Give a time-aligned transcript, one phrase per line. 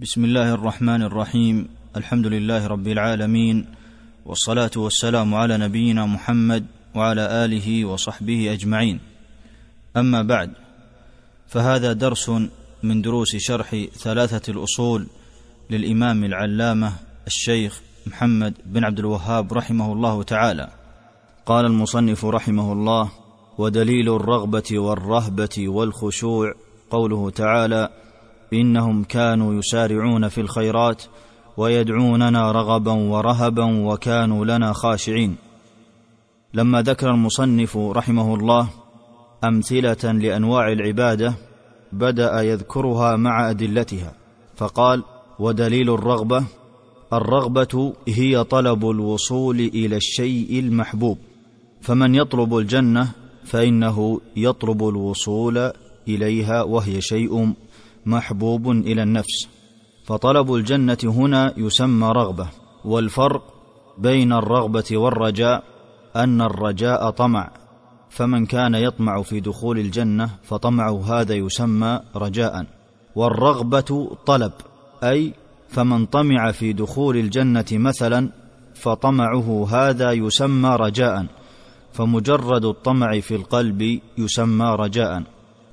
[0.00, 1.68] بسم الله الرحمن الرحيم.
[1.96, 3.66] الحمد لله رب العالمين
[4.26, 9.00] والصلاة والسلام على نبينا محمد وعلى آله وصحبه أجمعين.
[9.96, 10.52] أما بعد
[11.48, 12.30] فهذا درس
[12.82, 15.06] من دروس شرح ثلاثة الأصول
[15.70, 16.92] للإمام العلامة
[17.26, 20.68] الشيخ محمد بن عبد الوهاب رحمه الله تعالى.
[21.46, 23.10] قال المصنف رحمه الله
[23.58, 26.54] ودليل الرغبة والرهبة والخشوع
[26.90, 27.90] قوله تعالى
[28.60, 31.02] إنهم كانوا يسارعون في الخيرات
[31.56, 35.36] ويدعوننا رغبا ورهبا وكانوا لنا خاشعين.
[36.54, 38.68] لما ذكر المصنف رحمه الله
[39.44, 41.34] أمثلة لأنواع العبادة
[41.92, 44.12] بدأ يذكرها مع أدلتها
[44.56, 45.04] فقال
[45.38, 46.44] ودليل الرغبة
[47.12, 51.18] الرغبة هي طلب الوصول إلى الشيء المحبوب
[51.80, 53.12] فمن يطلب الجنة
[53.44, 55.72] فإنه يطلب الوصول
[56.08, 57.52] إليها وهي شيء
[58.06, 59.48] محبوب إلى النفس.
[60.04, 62.48] فطلب الجنة هنا يسمى رغبة
[62.84, 63.42] والفرق
[63.98, 65.64] بين الرغبة والرجاء
[66.16, 67.50] أن الرجاء طمع.
[68.10, 72.66] فمن كان يطمع في دخول الجنة فطمعه هذا يسمى رجاء.
[73.16, 74.52] والرغبة طلب
[75.02, 75.34] أي
[75.68, 78.28] فمن طمع في دخول الجنة مثلا
[78.74, 81.26] فطمعه هذا يسمى رجاء.
[81.92, 85.22] فمجرد الطمع في القلب يسمى رجاء.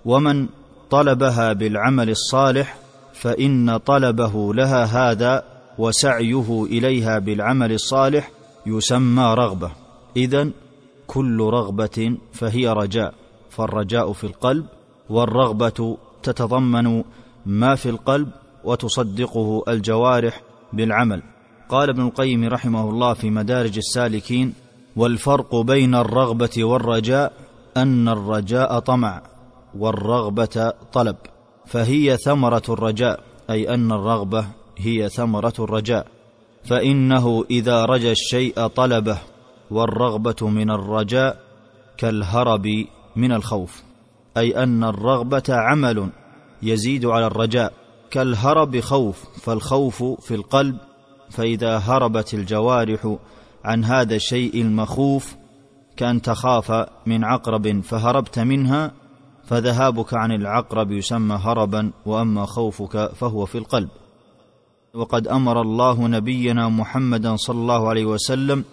[0.06, 0.48] ومن
[0.94, 2.78] طلبها بالعمل الصالح
[3.14, 5.44] فإن طلبه لها هذا
[5.78, 8.32] وسعيه إليها بالعمل الصالح
[8.66, 9.72] يسمى رغبة.
[10.18, 10.52] إذن
[11.08, 13.14] كل رغبة فهي رجاء
[13.50, 14.66] فالرجاء في القلب
[15.10, 17.04] والرغبة تتضمن
[17.46, 18.30] ما في القلب
[18.64, 20.42] وتصدقه الجوارح
[20.74, 21.24] بالعمل.
[21.70, 24.54] قال ابن القيم رحمه الله في مدارج السالكين
[24.96, 27.34] والفرق بين الرغبة والرجاء
[27.78, 29.33] أن الرجاء طمع.
[29.78, 31.16] والرغبة طلب
[31.66, 34.46] فهي ثمرة الرجاء أي أن الرغبة
[34.78, 36.08] هي ثمرة الرجاء.
[36.64, 39.18] فإنه إذا رجا الشيء طلبه
[39.72, 41.40] والرغبة من الرجاء
[41.98, 42.68] كالهرب
[43.16, 43.84] من الخوف.
[44.38, 46.10] أي أن الرغبة عمل
[46.64, 47.74] يزيد على الرجاء.
[48.12, 50.78] كالهرب خوف فالخوف في القلب.
[51.30, 53.16] فإذا هربت الجوارح
[53.66, 55.36] عن هذا الشيء المخوف
[55.98, 58.92] كأن تخاف من عقرب فهربت منها
[59.54, 63.90] فذهابك عن العقرب يسمى هربا وأما خوفك فهو في القلب.
[64.94, 68.66] وقد أمر الله نبينا محمدا صلى الله عليه وسلم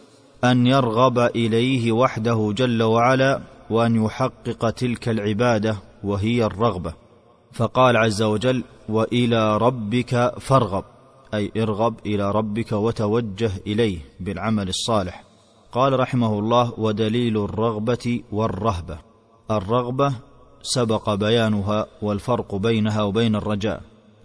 [0.45, 6.95] أن يرغب إليه وحده جل وعلا وأن يحقق تلك العبادة وهي الرغبة.
[7.53, 10.85] فقال عز وجل وإلى ربك فارغب
[11.35, 15.25] أي ارغب إلى ربك وتوجه إليه بالعمل الصالح.
[15.73, 18.99] قال رحمه الله ودليل الرغبة والرهبة.
[19.51, 20.30] الرغبة
[20.63, 23.83] سبق بيانها والفرق بينها وبين الرجاء.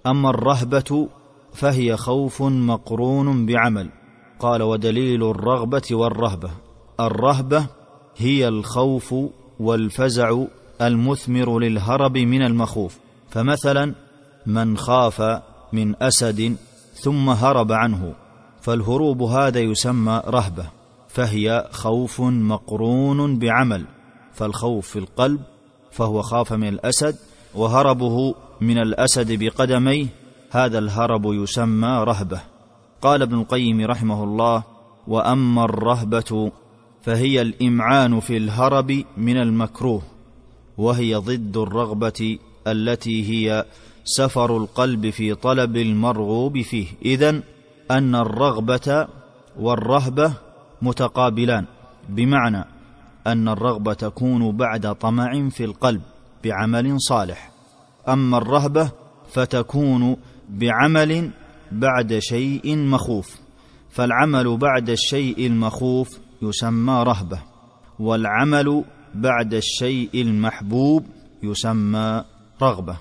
[0.07, 1.07] أما الرهبة
[1.53, 3.90] فهي خوف مقرون بعمل.
[4.40, 6.51] قال ودليل الرغبة والرهبة.
[7.00, 7.66] الرهبة
[8.18, 9.16] هي الخوف
[9.59, 10.44] والفزع
[10.81, 12.97] المثمر للهرب من المخوف.
[13.29, 13.94] فمثلا
[14.45, 15.41] من خاف
[15.74, 16.56] من أسد
[16.94, 18.13] ثم هرب عنه.
[18.62, 20.66] فالهروب هذا يسمى رهبة.
[21.07, 23.85] فهي خوف مقرون بعمل.
[24.34, 25.41] فالخوف في القلب
[25.95, 27.16] فهو خاف من الأسد
[27.56, 30.07] وهربه من الأسد بقدميه
[30.51, 32.41] هذا الهرب يسمى رهبة.
[33.01, 34.63] قال ابن القيم رحمه الله
[35.07, 36.51] وأما الرهبة
[37.01, 40.01] فهي الإمعان في الهرب من المكروه
[40.78, 43.66] وهي ضد الرغبة التي هي
[44.03, 46.88] سفر القلب في طلب المرغوب فيه.
[47.06, 47.44] إذن
[47.91, 49.07] أن الرغبة
[49.59, 50.33] والرهبة
[50.81, 51.66] متقابلان
[52.09, 52.75] بمعنى
[53.28, 56.02] أن الرغبة تكون بعد طمع في القلب
[56.44, 57.52] بعمل صالح.
[58.08, 58.91] أما الرهبة
[59.30, 60.18] فتكون
[60.50, 61.31] بعمل
[61.72, 63.36] بعد شيء مخوف.
[63.90, 67.40] فالعمل بعد الشيء المخوف يسمى رهبة
[68.00, 68.84] والعمل
[69.16, 71.06] بعد الشيء المحبوب
[71.44, 72.24] يسمى
[72.62, 72.97] رغبة.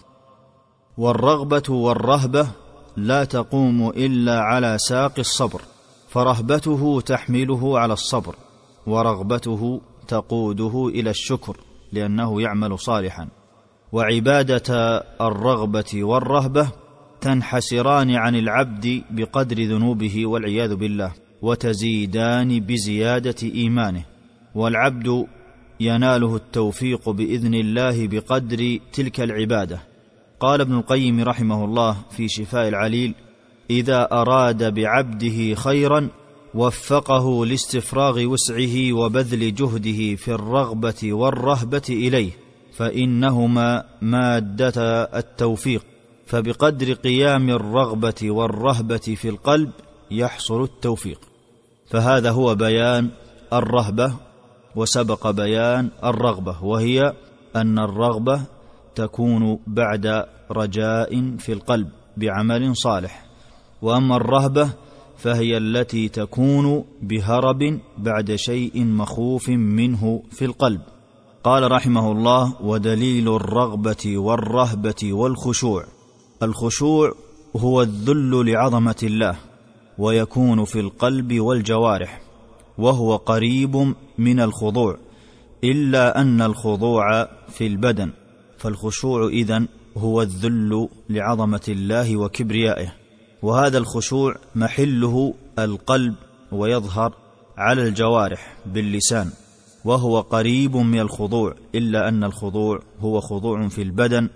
[0.98, 2.48] والرغبة والرهبة
[2.96, 5.60] لا تقوم إلا على ساق الصبر
[6.08, 8.34] فرهبته تحمله على الصبر
[8.86, 11.56] ورغبته تقوده إلى الشكر
[11.92, 13.28] لأنه يعمل صالحا.
[13.92, 16.68] وعبادة الرغبة والرهبة
[17.20, 21.12] تنحسران عن العبد بقدر ذنوبه والعياذ بالله
[21.42, 24.04] وتزيدان بزيادة إيمانه.
[24.54, 25.26] والعبد
[25.80, 29.80] يناله التوفيق بإذن الله بقدر تلك العبادة.
[30.40, 33.14] قال ابن القيم رحمه الله في شفاء العليل
[33.70, 36.08] إذا أراد بعبده خيرا
[36.54, 42.30] وفقه لاستفراغ وسعه وبذل جهده في الرغبة والرهبة إليه
[42.72, 45.84] فإنهما مادة التوفيق
[46.26, 49.70] فبقدر قيام الرغبة والرهبة في القلب
[50.10, 51.20] يحصل التوفيق.
[51.90, 53.10] فهذا هو بيان
[53.52, 54.12] الرهبة
[54.76, 57.12] وسبق بيان الرغبة وهي
[57.56, 58.40] أن الرغبة
[58.94, 63.24] تكون بعد رجاء في القلب بعمل صالح
[63.82, 64.70] وأما الرهبة
[65.24, 70.80] فهي التي تكون بهرب بعد شيء مخوف منه في القلب.
[71.44, 75.84] قال رحمه الله ودليل الرغبة والرهبة والخشوع.
[76.42, 77.12] الخشوع
[77.56, 79.36] هو الذل لعظمة الله
[79.98, 82.22] ويكون في القلب والجوارح
[82.78, 84.98] وهو قريب من الخضوع
[85.64, 88.10] إلا أن الخضوع في البدن.
[88.58, 93.03] فالخشوع إذن هو الذل لعظمة الله وكبريائه.
[93.44, 96.14] وهذا الخشوع محله القلب
[96.52, 97.14] ويظهر
[97.56, 99.30] على الجوارح باللسان
[99.84, 104.28] وهو قريب من الخضوع إلا أن الخضوع هو خضوع في البدن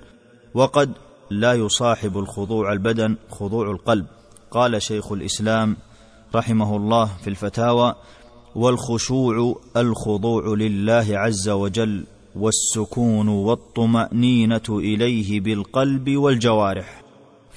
[0.55, 0.93] وقد
[1.31, 4.07] لا يصاحب الخضوع البدن خضوع القلب.
[4.51, 5.77] قال شيخ الإسلام
[6.35, 7.95] رحمه الله في الفتاوى
[8.55, 12.05] والخشوع الخضوع لله عز وجل
[12.37, 17.08] والسكون والطمأنينة إليه بالقلب والجوارح.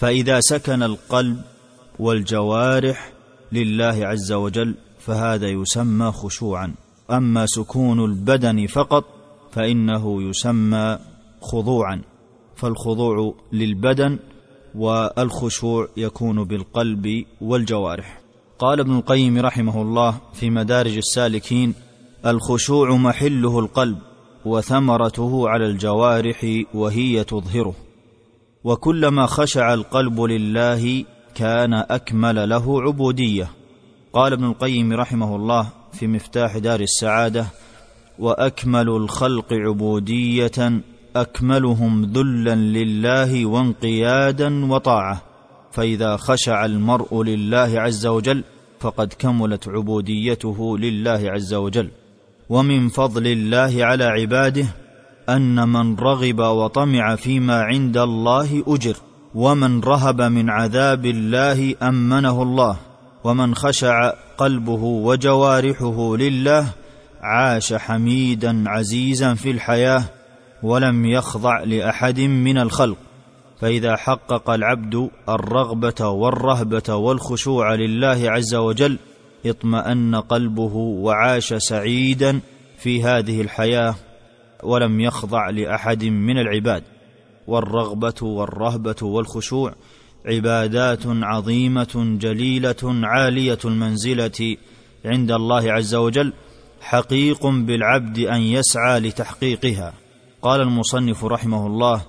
[0.01, 1.41] فإذا سكن القلب
[1.99, 3.11] والجوارح
[3.51, 6.73] لله عز وجل فهذا يسمى خشوعا.
[7.11, 9.05] أما سكون البدن فقط
[9.51, 10.97] فإنه يسمى
[11.41, 12.01] خضوعا.
[12.55, 14.19] فالخضوع للبدن
[14.75, 18.21] والخشوع يكون بالقلب والجوارح.
[18.59, 21.73] قال ابن القيم رحمه الله في مدارج السالكين
[22.25, 23.97] الخشوع محله القلب
[24.45, 27.90] وثمرته على الجوارح وهي تظهره.
[28.63, 31.05] وكلما خشع القلب لله
[31.35, 33.49] كان أكمل له عبودية.
[34.13, 37.45] قال ابن القيم رحمه الله في مفتاح دار السعادة
[38.19, 40.81] وأكمل الخلق عبودية
[41.15, 45.21] أكملهم ذلا لله وانقيادا وطاعة.
[45.71, 48.43] فإذا خشع المرء لله عز وجل
[48.79, 51.89] فقد كملت عبوديته لله عز وجل.
[52.49, 54.65] ومن فضل الله على عباده
[55.35, 58.95] أن من رغب وطمع فيما عند الله أجر
[59.35, 62.77] ومن رهب من عذاب الله أمنه الله
[63.23, 66.67] ومن خشع قلبه وجوارحه لله
[67.21, 70.03] عاش حميدا عزيزا في الحياة
[70.63, 72.97] ولم يخضع لأحد من الخلق.
[73.61, 78.97] فإذا حقق العبد الرغبة والرهبة والخشوع لله عز وجل
[79.45, 82.39] اطمأن قلبه وعاش سعيدا
[82.77, 83.95] في هذه الحياة.
[84.63, 86.83] ولم يخضع لأحد من العباد
[87.47, 89.75] والرغبة والرهبة والخشوع
[90.25, 94.57] عبادات عظيمة جليلة عالية المنزلة
[95.05, 96.33] عند الله عز وجل
[96.81, 99.93] حقيق بالعبد أن يسعى لتحقيقها.
[100.41, 102.01] قال المصنف رحمه الله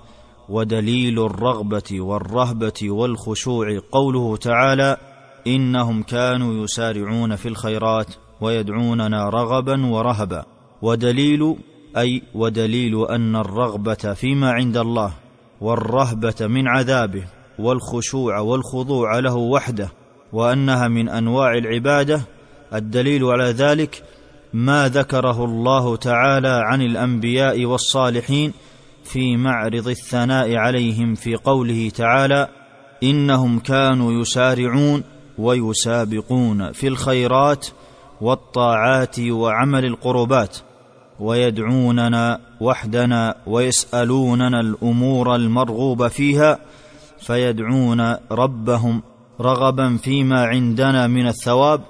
[0.48, 4.96] ودليل الرغبة والرهبة والخشوع قوله تعالى
[5.46, 8.06] إنهم كانوا يسارعون في الخيرات
[8.40, 10.44] ويدعوننا رغبا ورهبا
[10.82, 11.56] ودليل
[11.96, 15.12] أي ودليل أن الرغبة فيما عند الله
[15.60, 17.24] والرهبة من عذابه
[17.58, 19.88] والخشوع والخضوع له وحده
[20.32, 22.20] وأنها من أنواع العبادة
[22.74, 24.02] الدليل على ذلك
[24.52, 28.52] ما ذكره الله تعالى عن الأنبياء والصالحين
[29.04, 32.48] في معرض الثناء عليهم في قوله تعالى
[33.02, 35.02] إنهم كانوا يسارعون
[35.38, 37.66] ويسابقون في الخيرات
[38.20, 40.58] والطاعات وعمل القربات.
[41.22, 46.58] ويدعوننا وحدنا ويسألوننا الأمور المرغوب فيها
[47.18, 49.02] فيدعون ربهم
[49.40, 51.80] رغبا فيما عندنا من الثواب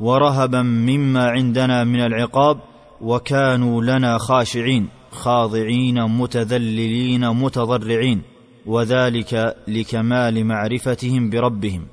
[0.00, 2.58] ورهبا مما عندنا من العقاب
[3.00, 8.22] وكانوا لنا خاشعين خاضعين متذللين متضرعين
[8.66, 11.86] وذلك لكمال معرفتهم بربهم.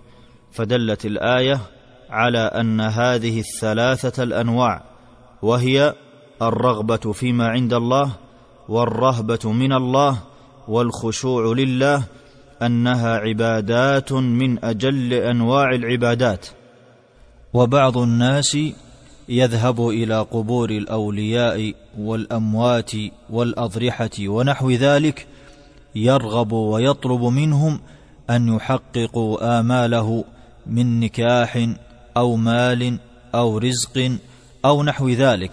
[0.51, 1.59] فدلت الآية
[2.09, 4.81] على أن هذه الثلاثة الأنواع
[5.41, 5.93] وهي
[6.41, 8.11] الرغبة فيما عند الله
[8.69, 10.19] والرهبة من الله
[10.67, 12.03] والخشوع لله
[12.61, 16.47] أنها عبادات من أجل أنواع العبادات.
[17.53, 18.57] وبعض الناس
[19.29, 22.91] يذهب إلى قبور الأولياء والأموات
[23.29, 25.27] والأضرحة ونحو ذلك
[25.95, 27.79] يرغب ويطلب منهم
[28.29, 30.23] أن يحققوا آماله
[30.67, 31.67] من نكاح
[32.17, 32.99] أو مال
[33.35, 34.11] أو رزق
[34.65, 35.51] أو نحو ذلك.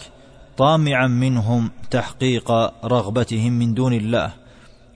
[0.59, 2.51] طامعا منهم تحقيق
[2.85, 4.33] رغبتهم من دون الله.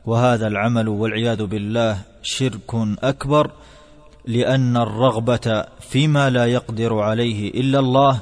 [0.06, 3.50] وهذا العمل والعياذ بالله شرك أكبر
[4.26, 8.20] لأن الرغبة فيما لا يقدر عليه إلا الله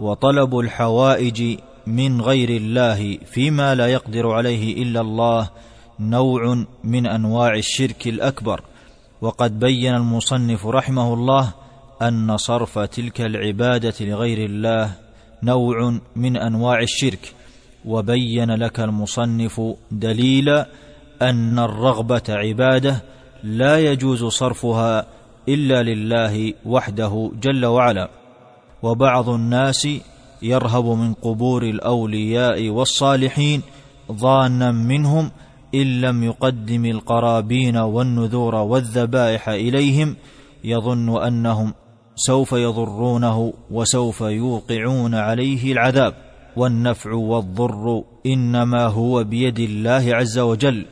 [0.00, 5.50] وطلب الحوائج من غير الله فيما لا يقدر عليه إلا الله
[6.00, 8.60] نوع من أنواع الشرك الأكبر.
[9.20, 11.54] وقد بين المصنف رحمه الله
[12.02, 15.05] أن صرف تلك العبادة لغير الله
[15.42, 17.34] نوع من أنواع الشرك
[17.84, 20.48] وبين لك المصنف دليل
[21.22, 23.02] أن الرغبة عبادة
[23.44, 25.06] لا يجوز صرفها
[25.48, 28.10] إلا لله وحده جل وعلا.
[28.82, 29.88] وبعض الناس
[30.42, 33.62] يرهب من قبور الأولياء والصالحين
[34.12, 35.30] ظانا منهم
[35.74, 40.16] إن لم يقدم القرابين والنذور والذبائح إليهم
[40.64, 41.74] يظن أنهم
[42.16, 46.14] سوف يضرونه وسوف يوقعون عليه العذاب
[46.56, 50.86] والنفع والضر إنما هو بيد الله عز وجل.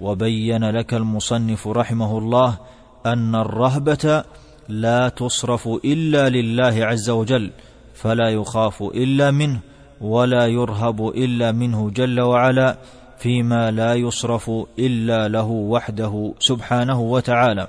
[0.00, 2.58] وبين لك المصنف رحمه الله
[3.06, 4.24] أن الرهبة
[4.68, 7.50] لا تصرف إلا لله عز وجل
[7.94, 9.60] فلا يخاف إلا منه
[10.00, 12.78] ولا يرهب إلا منه جل وعلا
[13.18, 17.68] فيما لا يصرف إلا له وحده سبحانه وتعالى.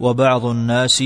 [0.00, 1.04] وبعض الناس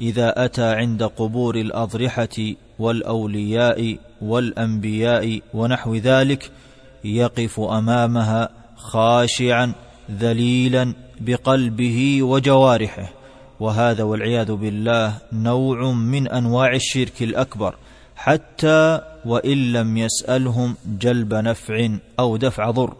[0.00, 6.50] إذا أتى عند قبور الأضرحة والأولياء والأنبياء ونحو ذلك
[7.04, 9.72] يقف أمامها خاشعا
[10.20, 13.12] ذليلا بقلبه وجوارحه.
[13.60, 17.74] وهذا والعياذ بالله نوع من أنواع الشرك الأكبر.
[18.16, 21.88] حتى وإن لم يسألهم جلب نفع
[22.18, 22.94] أو دفع ضر.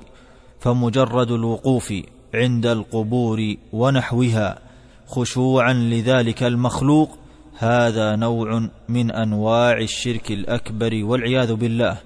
[0.61, 1.95] فمجرد الوقوف
[2.35, 4.68] عند القبور ونحوها.
[5.09, 7.19] خشوعا لذلك المخلوق
[7.59, 11.99] هذا نوع من أنواع الشرك الأكبر والعياذ بالله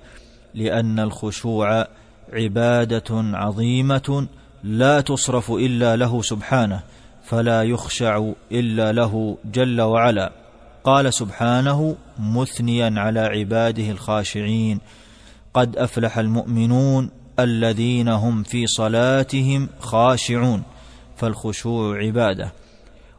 [0.54, 1.86] لأن الخشوع
[2.32, 4.26] عبادة عظيمة
[4.64, 6.82] لا تصرف إلا له سبحانه
[7.24, 10.32] فلا يخشع إلا له جل وعلا.
[10.84, 14.80] قال سبحانه مثنيا على عباده الخاشعين
[15.54, 20.62] قد أفلح المؤمنون الذين هم في صلاتهم خاشعون
[21.16, 22.52] فالخشوع عبادة.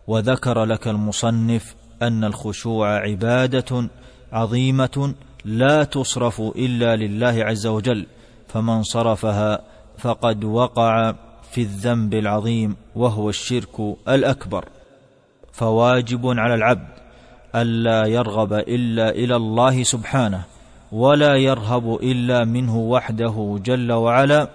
[0.08, 3.90] وذكر لك المصنف أن الخشوع عبادة
[4.32, 5.14] عظيمة
[5.46, 8.06] لا تصرف إلا لله عز وجل
[8.48, 9.60] فمن صرفها
[9.98, 11.14] فقد وقع
[11.52, 14.66] في الذنب العظيم وهو الشرك الأكبر.
[15.52, 16.88] فواجب على العبد
[17.56, 20.44] الا يرغب إلا إلى الله سبحانه
[20.92, 24.50] ولا يرهب إلا منه وحده جل وعلا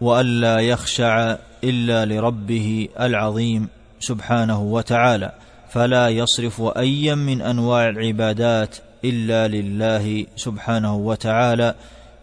[0.00, 3.68] والا يخشع إلا لربه العظيم.
[4.06, 5.32] سبحانه وتعالى
[5.70, 11.74] فلا يصرف ايا من أنواع العبادات إلا لله سبحانه وتعالى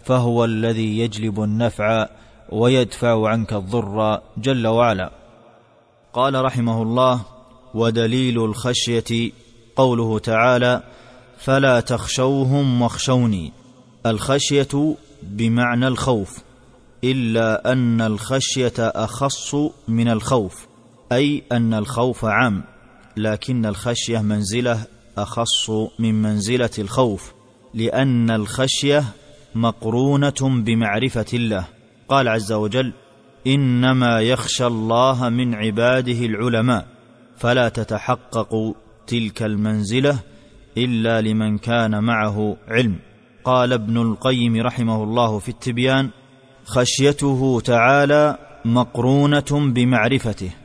[0.03, 2.07] فهو الذي يجلب النفع
[2.50, 5.11] ويدفع عنك الضر جل وعلا.
[6.13, 7.21] قال رحمه الله
[7.73, 9.31] ودليل الخشية
[9.75, 10.83] قوله تعالى
[11.38, 13.53] فلا تخشوهم واخشوني
[14.05, 16.43] الخشية بمعنى الخوف
[17.03, 19.55] إلا أن الخشية أخص
[19.88, 20.70] من الخوف.
[21.12, 22.63] أي أن الخوف عام
[23.18, 24.86] لكن الخشية منزلة
[25.18, 27.34] أخص من منزلة الخوف
[27.74, 29.03] لأن الخشية
[29.56, 31.65] مقرونة بمعرفة الله.
[32.10, 32.94] قال عز وجل
[33.48, 36.88] إنما يخشى الله من عباده العلماء
[37.38, 38.75] فلا تتحقق
[39.08, 40.20] تلك المنزلة
[40.77, 42.96] إلا لمن كان معه علم.
[43.44, 46.10] قال ابن القيم رحمه الله في التبيان
[46.65, 50.61] خشيته تعالى مقرونة بمعرفته.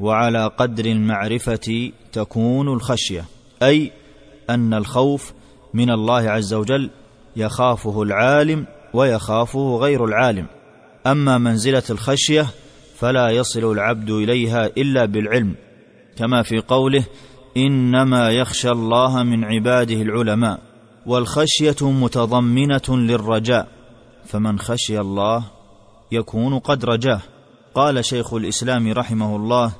[0.00, 3.24] وعلى قدر المعرفة تكون الخشية.
[3.62, 3.92] أي
[4.50, 5.32] أن الخوف
[5.74, 6.90] من الله عز وجل
[7.36, 10.46] يخافه العالم ويخافه غير العالم.
[11.06, 12.46] أما منزلة الخشية
[12.96, 15.54] فلا يصل العبد إليها إلا بالعلم
[16.16, 17.04] كما في قوله
[17.56, 20.60] إنما يخشى الله من عباده العلماء.
[21.06, 23.68] والخشية متضمنة للرجاء
[24.24, 25.44] فمن خشي الله
[26.12, 27.20] يكون قد رجاه.
[27.74, 29.72] قال شيخ الإسلام رحمه الله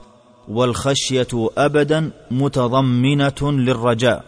[0.49, 4.25] والخشية أبدا متضمنة للرجاء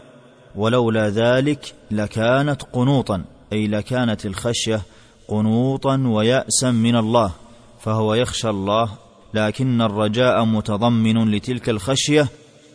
[0.56, 4.82] ولولا ذلك لكانت قنوطا أي لكانت الخشية
[5.28, 7.32] قنوطا وياسا من الله
[7.80, 8.90] فهو يخشى الله
[9.34, 12.28] لكن الرجاء متضمن لتلك الخشية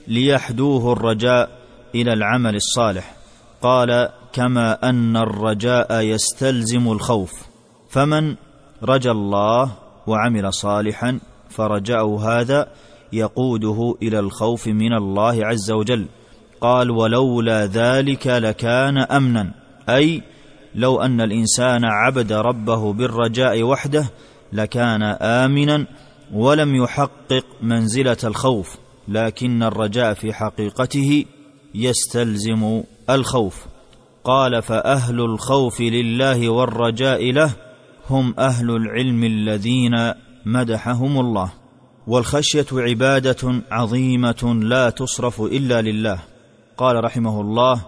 [0.07, 1.49] ليحدوه الرجاء
[1.95, 3.15] إلى العمل الصالح.
[3.61, 7.31] قال كما أن الرجاء يستلزم الخوف
[7.89, 8.35] فمن
[8.83, 9.71] رجا الله
[10.07, 11.19] وعمل صالحا
[11.49, 12.67] فرجاء هذا
[13.13, 16.05] يقوده إلى الخوف من الله عز وجل.
[16.61, 19.51] قال ولولا ذلك لكان أمنا.
[19.89, 20.21] أي
[20.75, 24.05] لو أن الإنسان عبد ربه بالرجاء وحده
[24.53, 25.87] لكان آمنا
[26.33, 28.77] ولم يحقق منزلة الخوف
[29.07, 31.25] لكن الرجاء في حقيقته
[31.75, 33.65] يستلزم الخوف.
[34.23, 37.51] قال فأهل الخوف لله والرجاء له
[38.09, 40.13] هم أهل العلم الذين
[40.45, 41.62] مدحهم الله.
[42.07, 46.19] والخشية عبادة عظيمة لا تصرف إلا لله.
[46.77, 47.85] قال رحمه الله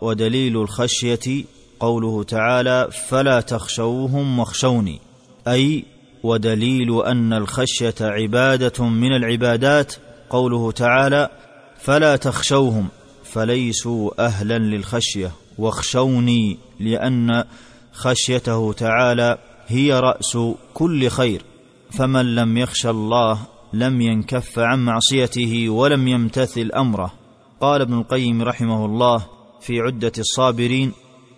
[0.00, 1.44] ودليل الخشية
[1.80, 5.00] قوله تعالى فلا تخشوهم واخشوني
[5.48, 5.84] أي
[6.22, 9.94] ودليل أن الخشية عبادة من العبادات
[10.30, 11.30] قوله تعالى
[11.78, 12.88] فلا تخشوهم
[13.24, 17.44] فليسوا أهلا للخشية واخشوني لأن
[17.92, 20.38] خشيته تعالى هي رأس
[20.74, 21.42] كل خير.
[21.90, 23.38] فمن لم يخش الله
[23.72, 27.12] لم ينكف عن معصيته ولم يمتثل أمره.
[27.60, 29.26] قال ابن القيم رحمه الله
[29.60, 30.92] في عدة الصابرين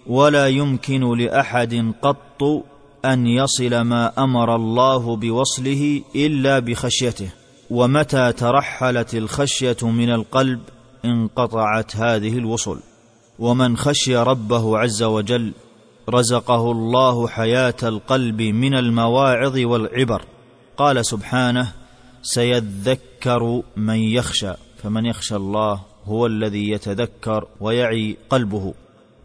[0.07, 2.43] ولا يمكن لأحد قط
[3.05, 7.31] أن يصل ما أمر الله بوصله إلا بخشيته
[7.71, 10.61] ومتى ترحلت الخشية من القلب
[11.05, 12.81] انقطعت هذه الوصل
[13.39, 15.53] ومن خشي ربه عز وجل
[16.09, 20.23] رزقه الله حياة القلب من المواعظ والعبر.
[20.77, 21.73] قال سبحانه
[22.23, 28.75] سيذكر من يخشى فمن يخشى الله هو الذي يتذكر ويعي قلبه.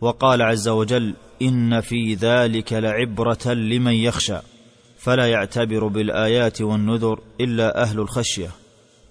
[0.02, 4.38] وقال عز وجل إن في ذلك لعبرة لمن يخشى.
[5.00, 8.50] فلا يعتبر بالآيات والنذر إلا أهل الخشية.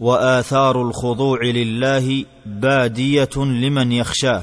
[0.00, 4.42] وآثار الخضوع لله بادية لمن يخشاه.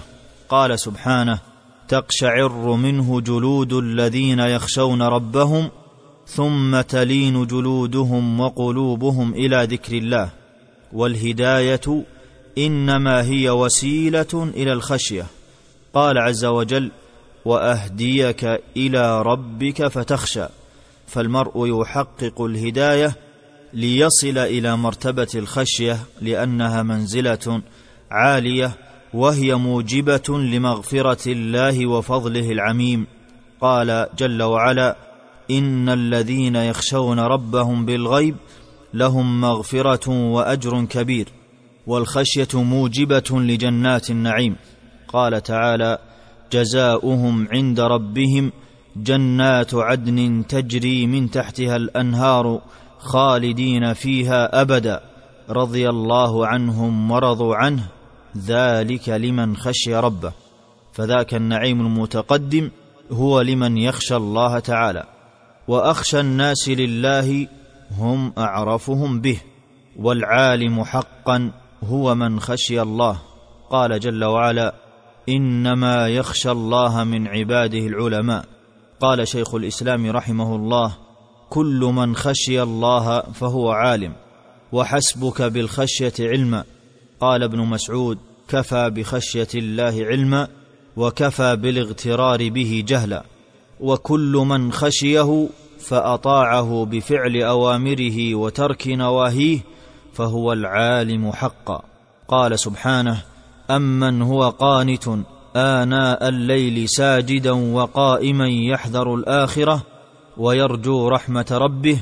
[0.49, 1.39] قال سبحانه
[1.87, 5.69] تقشعر منه جلود الذين يخشون ربهم
[6.35, 10.29] ثم تلين جلودهم وقلوبهم إلى ذكر الله
[10.93, 12.03] والهداية
[12.57, 15.25] إنما هي وسيلة إلى الخشية.
[15.93, 16.91] قال عز وجل
[17.45, 18.43] وأهديك
[18.77, 20.45] إلى ربك فتخشى
[21.07, 23.15] فالمرء يحقق الهداية
[23.73, 27.61] ليصل إلى مرتبة الخشية لأنها منزلة
[28.11, 28.71] عالية
[29.13, 33.07] وهي موجبة لمغفرة الله وفضله العميم.
[33.61, 35.10] قال جل وعلا
[35.51, 38.35] إن الذين يخشون ربهم بالغيب
[38.93, 41.27] لهم مغفرة وأجر كبير
[41.87, 44.55] والخشية موجبة لجنات النعيم.
[45.07, 45.97] قال تعالى
[46.51, 48.51] جزاؤهم عند ربهم
[48.95, 52.61] جنات عدن تجري من تحتها الأنهار
[52.97, 55.01] خالدين فيها أبدا.
[55.49, 57.87] رضي الله عنهم ورضوا عنه.
[58.37, 60.31] ذلك لمن خشي ربه.
[60.93, 62.71] فذاك النعيم المتقدم
[63.11, 65.20] هو لمن يخشى الله تعالى.
[65.71, 67.47] وأخشى الناس لله
[67.97, 69.41] هم أعرفهم به
[69.99, 71.51] والعالم حقا
[71.83, 73.21] هو من خشي الله.
[73.69, 74.75] قال جل وعلا
[75.29, 78.45] إنما يخشى الله من عباده العلماء.
[78.99, 80.97] قال شيخ الإسلام رحمه الله
[81.49, 84.13] كل من خشي الله فهو عالم
[84.71, 86.63] وحسبك بالخشية علما.
[87.19, 90.47] قال ابن مسعود كفى بخشية الله علما
[90.97, 93.30] وكفى بالاغترار به جهلا.
[93.81, 95.47] وكل من خشيه
[95.79, 99.59] فأطاعه بفعل أوامره وترك نواهيه
[100.13, 101.81] فهو العالم حقا.
[102.27, 103.23] قال سبحانه
[103.69, 105.07] امن هو قانت
[105.55, 109.83] آناء الليل ساجدا وقائما يحذر الآخرة
[110.37, 111.97] ويرجو رحمة ربه.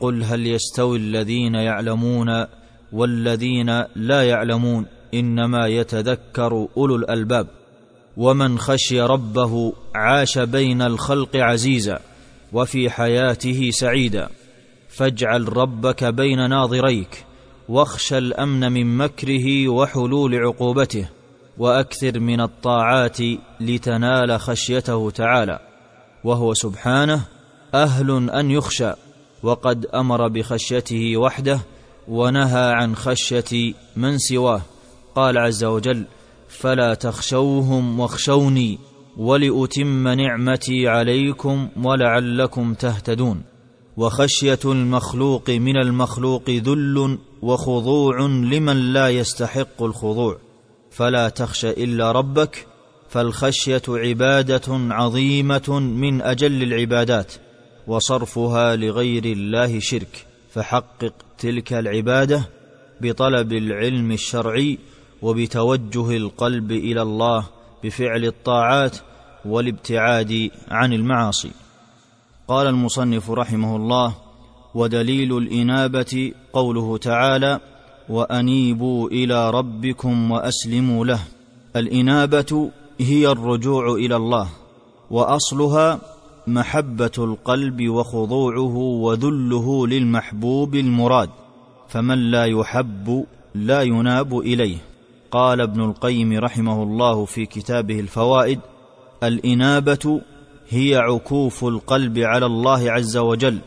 [0.00, 2.44] قل هل يستوي الذين يعلمون
[2.92, 7.46] والذين لا يعلمون إنما يتذكر أولو الألباب.
[8.16, 12.00] ومن خشي ربه عاش بين الخلق عزيزا
[12.52, 14.28] وفي حياته سعيدا.
[14.88, 17.24] فاجعل ربك بين ناظريك
[17.68, 21.08] واخشى الأمن من مكره وحلول عقوبته
[21.58, 23.18] وأكثر من الطاعات
[23.60, 25.58] لتنال خشيته تعالى.
[26.24, 27.24] وهو سبحانه
[27.74, 28.92] أهل أن يخشى
[29.42, 31.60] وقد أمر بخشيته وحده
[32.08, 34.62] ونهى عن خشية من سواه.
[35.14, 36.04] قال عز وجل
[36.54, 38.78] فلا تخشوهم واخشوني
[39.16, 43.42] ولأتم نعمتي عليكم ولعلكم تهتدون
[43.96, 50.38] وخشية المخلوق من المخلوق ذل وخضوع لمن لا يستحق الخضوع
[50.90, 52.66] فلا تخش إلا ربك
[53.08, 57.32] فالخشية عبادة عظيمة من أجل العبادات
[57.86, 62.48] وصرفها لغير الله شرك فحقق تلك العبادة
[63.00, 64.78] بطلب العلم الشرعي
[65.24, 67.44] وبتوجه القلب إلى الله
[67.84, 68.96] بفعل الطاعات
[69.44, 71.50] والابتعاد عن المعاصي.
[72.48, 74.14] قال المصنف رحمه الله
[74.74, 77.60] ودليل الإنابة قوله تعالى
[78.08, 81.20] وأنيبوا إلى ربكم وأسلموا له
[81.76, 84.48] الإنابة هي الرجوع إلى الله
[85.10, 86.00] وأصلها
[86.46, 91.30] محبة القلب وخضوعه وذله للمحبوب المراد
[91.88, 94.93] فمن لا يحب لا يناب إليه.
[95.34, 98.60] قال ابن القيم رحمه الله في كتابه الفوائد
[99.22, 100.20] الإنابة
[100.68, 103.58] هي عكوف القلب على الله عز وجل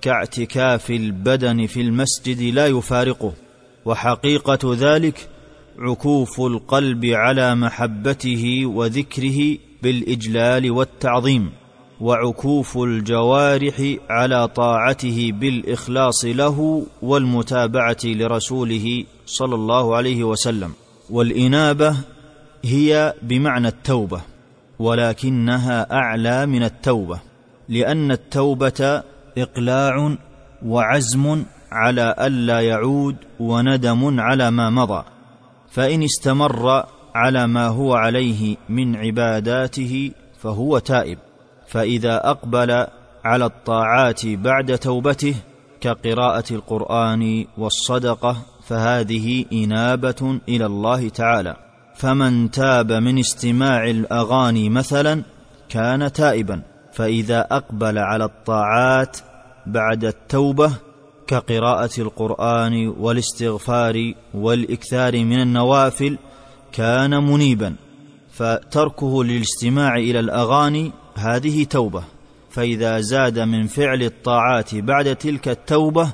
[0.00, 3.32] كاعتكاف البدن في المسجد لا يفارقه
[3.84, 5.28] وحقيقة ذلك
[5.78, 11.50] عكوف القلب على محبته وذكره بالإجلال والتعظيم
[12.00, 20.72] وعكوف الجوارح على طاعته بالإخلاص له والمتابعة لرسوله صلى الله عليه وسلم.
[21.10, 21.96] والإنابة
[22.64, 24.20] هي بمعنى التوبة
[24.78, 27.20] ولكنها أعلى من التوبة
[27.68, 29.02] لأن التوبة
[29.38, 30.16] إقلاع
[30.64, 35.04] وعزم على ألا يعود وندم على ما مضى
[35.70, 41.18] فإن استمر على ما هو عليه من عباداته فهو تائب
[41.68, 42.86] فإذا أقبل
[43.24, 45.34] على الطاعات بعد توبته
[45.80, 48.36] كقراءة القرآن والصدقة
[48.70, 51.56] فهذه إنابة إلى الله تعالى.
[51.94, 55.22] فمن تاب من استماع الأغاني مثلا
[55.68, 56.62] كان تائبا.
[56.92, 59.16] فإذا أقبل على الطاعات
[59.66, 60.72] بعد التوبة
[61.26, 66.18] كقراءة القرآن والاستغفار والإكثار من النوافل
[66.72, 67.74] كان منيبا.
[68.32, 72.02] فتركه للاستماع إلى الأغاني هذه توبة.
[72.50, 76.12] فإذا زاد من فعل الطاعات بعد تلك التوبة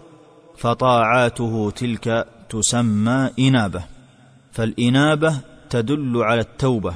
[0.57, 3.85] فطاعاته تلك تسمى إنابة
[4.53, 6.95] فالإنابة تدل على التوبة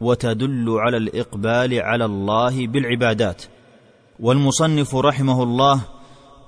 [0.00, 3.42] وتدل على الإقبال على الله بالعبادات.
[4.20, 5.80] والمصنف رحمه الله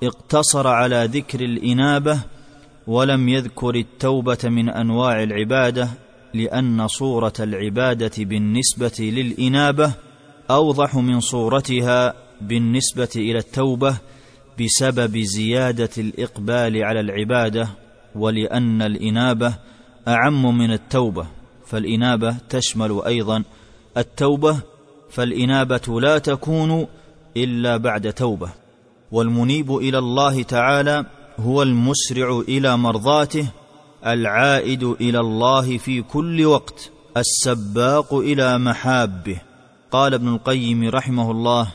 [0.02, 2.20] اقتصر على ذكر الإنابة
[2.86, 5.88] ولم يذكر التوبة من أنواع العبادة
[6.34, 9.92] لأن صورة العبادة بالنسبة للإنابة
[10.50, 13.96] أوضح من صورتها بالنسبة إلى التوبة
[14.60, 17.68] بسبب زيادة الإقبال على العبادة
[18.14, 19.54] ولأن الإنابة
[20.08, 21.26] أعم من التوبة
[21.66, 23.42] فالإنابة تشمل أيضا
[23.96, 24.60] التوبة
[25.10, 26.86] فالإنابة لا تكون
[27.36, 28.48] إلا بعد توبة.
[29.12, 31.06] والمنيب إلى الله تعالى
[31.40, 33.46] هو المسرع إلى مرضاته
[34.06, 39.36] العائد إلى الله في كل وقت السباق إلى محابه.
[39.90, 41.68] قال ابن القيم رحمه الله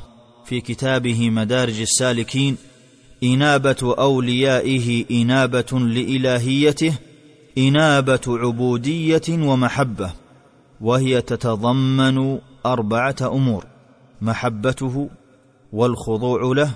[0.46, 2.58] في كتابه مدارج السالكين
[3.24, 6.94] إنابة أوليائه إنابة لإلهيته
[7.58, 10.12] إنابة عبودية ومحبة
[10.82, 13.66] وهي تتضمن أربعة أمور
[14.22, 15.10] محبته
[15.74, 16.72] والخضوع له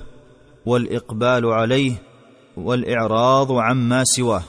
[0.65, 1.93] والإقبال عليه
[2.57, 4.43] والإعراض عما سواه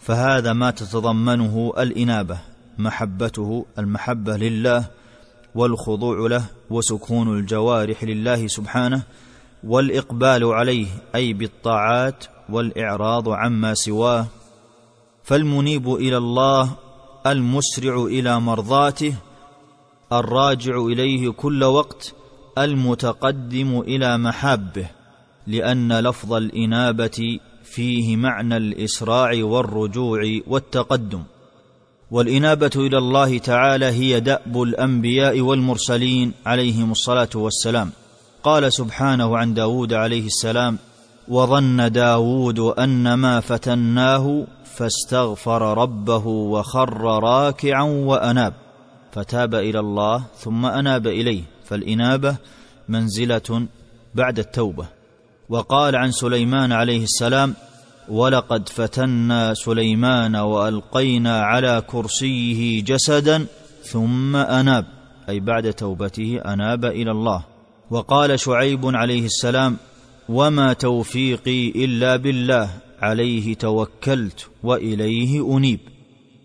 [0.00, 2.38] فهذا ما تتضمنه الإنابة
[2.78, 4.84] محبته المحبة لله
[5.54, 9.02] والخضوع له وسكون الجوارح لله سبحانه
[9.64, 14.26] والإقبال عليه أي بالطاعات والإعراض عما سواه
[15.24, 16.70] فالمنيب إلى الله
[17.26, 19.14] المسرع إلى مرضاته
[20.12, 22.14] الراجع إليه كل وقت
[22.58, 24.86] المتقدم إلى محابه
[25.46, 31.22] لأن لفظ الإنابة فيه معنى الإسراع والرجوع والتقدم.
[32.10, 37.90] والإنابة إلى الله تعالى هي دأب الأنبياء والمرسلين عليهم الصلاة والسلام.
[38.42, 40.78] قال سبحانه عن داود عليه السلام
[41.28, 48.52] وظن داود أن ما فتناه فاستغفر ربه وخر راكعا وأناب
[49.12, 52.36] فتاب إلى الله ثم أناب إليه فالإنابة
[52.88, 53.66] منزلة
[54.14, 54.86] بعد التوبة.
[55.48, 57.54] وقال عن سليمان عليه السلام
[58.08, 63.46] ولقد فتنا سليمان وألقينا على كرسيه جسدا
[63.82, 64.86] ثم أناب
[65.28, 67.49] أي بعد توبته أناب إلى الله.
[67.90, 69.76] وقال شعيب عليه السلام
[70.28, 75.80] وما توفيقي إلا بالله عليه توكلت وإليه أنيب.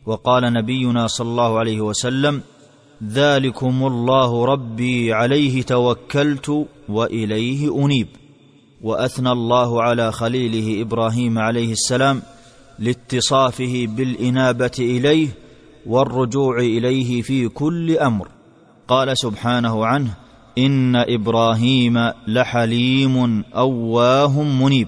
[0.05, 2.41] وقال نبينا صلى الله عليه وسلم
[3.03, 8.07] ذلكم الله ربي عليه توكلت وإليه أنيب.
[8.81, 12.21] وأثنى الله على خليله إبراهيم عليه السلام
[12.79, 15.27] لاتصافه بالإنابة إليه
[15.85, 18.27] والرجوع إليه في كل أمر.
[18.87, 20.24] قال سبحانه عنه
[20.57, 24.87] إن إبراهيم لحليم أواه منيب.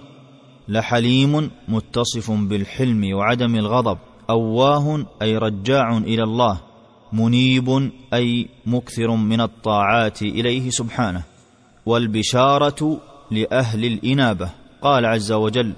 [0.67, 3.97] لحليم متصف بالحلم وعدم الغضب.
[4.29, 6.57] أواه أي رجاع إلى الله.
[7.13, 11.23] منيب أي مكثر من الطاعات إليه سبحانه.
[11.85, 12.97] والبشارة
[13.31, 14.49] لأهل الإنابة.
[14.81, 15.73] قال عز وجل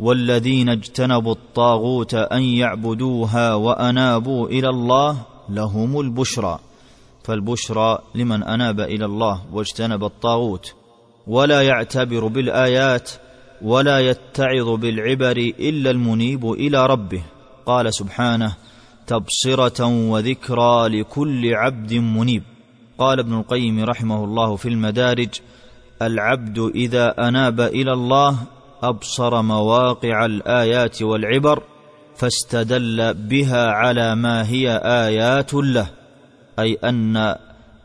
[0.00, 5.16] والذين اجتنبوا الطاغوت أن يعبدوها وأنابوا إلى الله
[5.48, 6.58] لهم البشرى.
[7.30, 10.74] فالبشرى لمن أناب إلى الله واجتنب الطاغوت
[11.26, 13.10] ولا يعتبر بالآيات
[13.62, 17.22] ولا يتعظ بالعبر إلا المنيب إلى ربه.
[17.66, 18.56] قال سبحانه
[19.06, 22.42] تبصرة وذكرى لكل عبد منيب.
[22.98, 25.28] قال ابن القيم رحمه الله في المدارج
[26.02, 28.36] العبد إذا أناب إلى الله
[28.82, 31.62] أبصر مواقع الآيات والعبر
[32.16, 35.99] فاستدل بها على ما هي آيات له.
[36.60, 37.36] أي أن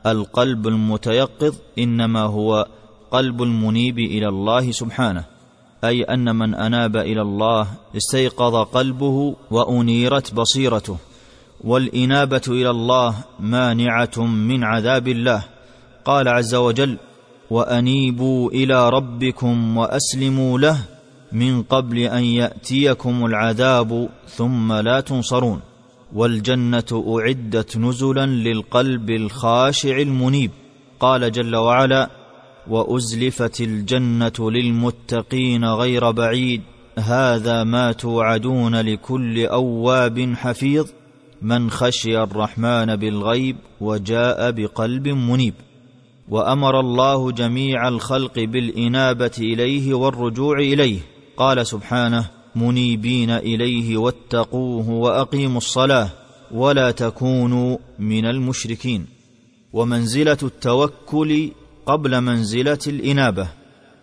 [0.05, 2.67] القلب المتيقظ إنما هو
[3.11, 5.23] قلب المنيب إلى الله سبحانه
[5.83, 10.97] أي أن من أناب إلى الله استيقظ قلبه وأنيرت بصيرته
[11.63, 15.43] والإنابة إلى الله مانعة من عذاب الله.
[16.05, 16.97] قال عز وجل
[17.49, 20.77] وأنيبوا إلى ربكم وأسلموا له
[21.31, 25.61] من قبل أن يأتيكم العذاب ثم لا تنصرون.
[26.15, 30.51] والجنة أعدت نزلا للقلب الخاشع المنيب.
[30.99, 32.09] قال جل وعلا
[32.67, 36.61] وأزلفت الجنة للمتقين غير بعيد.
[36.99, 40.87] هذا ما توعدون لكل أواب حفيظ.
[41.41, 45.53] من خشي الرحمن بالغيب وجاء بقلب منيب.
[46.29, 50.99] وأمر الله جميع الخلق بالإنابة إليه والرجوع إليه.
[51.37, 56.09] قال سبحانه منيبين إليه واتقوه وأقيموا الصلاة
[56.51, 59.05] ولا تكونوا من المشركين.
[59.73, 61.51] ومنزلة التوكل
[61.85, 63.47] قبل منزلة الإنابة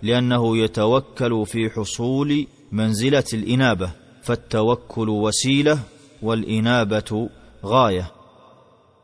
[0.03, 3.91] لأنه يتوكل في حصول منزلة الإنابة
[4.23, 5.79] فالتوكل وسيلة
[6.23, 7.29] والإنابة
[7.65, 8.13] غاية.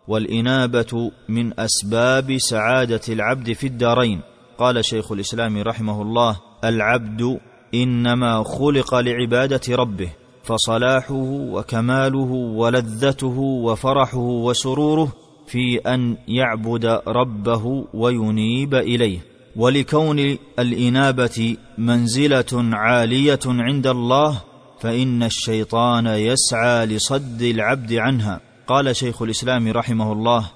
[0.08, 4.20] والإنابة من أسباب سعادة العبد في الدارين.
[4.58, 7.40] قال شيخ الإسلام رحمه الله العبد
[7.74, 10.09] إنما خلق لعبادة ربه
[10.44, 11.14] فصلاحه
[11.52, 15.12] وكماله ولذته وفرحه وسروره
[15.46, 19.18] في أن يعبد ربه وينيب إليه.
[19.57, 24.40] ولكون الإنابة منزلة عالية عند الله
[24.81, 28.40] فإن الشيطان يسعى لصد العبد عنها.
[28.66, 30.50] قال شيخ الإسلام رحمه الله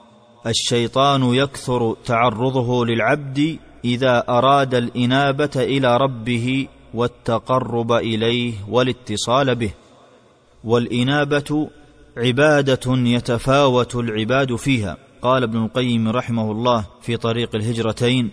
[0.46, 9.70] الشيطان يكثر تعرضه للعبد إذا أراد الإنابة إلى ربه والتقرب إليه والاتصال به.
[10.64, 11.70] والإنابة
[12.16, 14.96] عبادة يتفاوت العباد فيها.
[15.22, 18.30] قال ابن القيم رحمه الله في طريق الهجرتين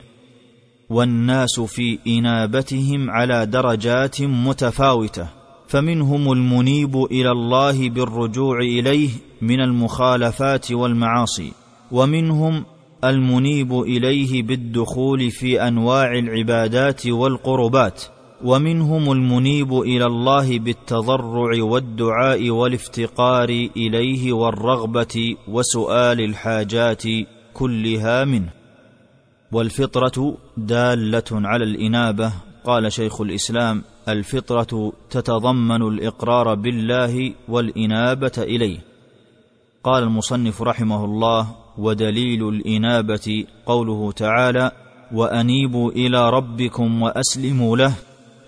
[0.89, 5.27] والناس في إنابتهم على درجات متفاوتة
[5.67, 9.09] فمنهم المنيب إلى الله بالرجوع إليه
[9.41, 11.51] من المخالفات والمعاصي
[11.91, 12.65] ومنهم
[13.03, 18.03] المنيب إليه بالدخول في أنواع العبادات والقربات.
[18.43, 27.04] ومنهم المنيب إلى الله بالتضرع والدعاء والافتقار إليه والرغبة وسؤال الحاجات
[27.54, 28.49] كلها منه.
[29.52, 32.34] والفطرة دالة على الإنابة
[32.65, 38.80] قال شيخ الإسلام الفطرة تتضمن الإقرار بالله والإنابة إليه.
[39.84, 44.71] قال المصنف رحمه الله ودليل الإنابة قوله تعالى
[45.13, 47.93] وأنيبوا إلى ربكم وأسلموا له.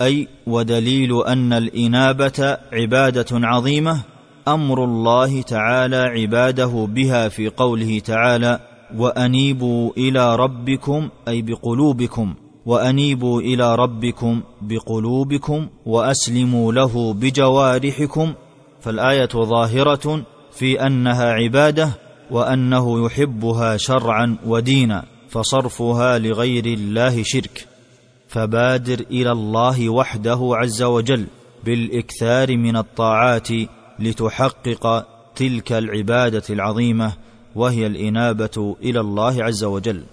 [0.02, 4.00] أي ودليل أن الإنابة عبادة عظيمة
[4.48, 8.60] أمر الله تعالى عباده بها في قوله تعالى
[8.98, 12.34] وأنيبوا إلى ربكم أي بقلوبكم
[12.66, 18.34] وأنيبوا إلى ربكم بقلوبكم وأسلموا له بجوارحكم
[18.82, 21.90] فالآية ظاهرة في أنها عبادة
[22.32, 27.71] وأنه يحبها شرعا ودينا فصرفها لغير الله شرك.
[28.32, 31.28] فبادر إلى الله وحده عز وجل
[31.64, 33.48] بالإكثار من الطاعات
[34.00, 37.14] لتحقق تلك العبادة العظيمة
[37.56, 40.04] وهي الإنابة إلى الله عز وجل.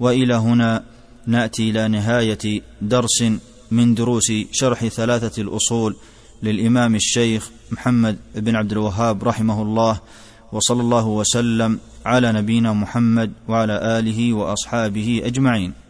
[0.00, 0.84] وإلى هنا
[1.26, 3.24] نأتي إلى نهاية درس
[3.70, 5.96] من دروس شرح ثلاثة الأصول
[6.42, 10.00] للإمام الشيخ محمد بن عبد الوهاب رحمه الله
[10.52, 15.89] وصلى الله وسلم على نبينا محمد وعلى آله وأصحابه أجمعين.